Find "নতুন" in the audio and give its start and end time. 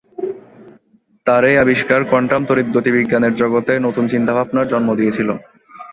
3.79-4.05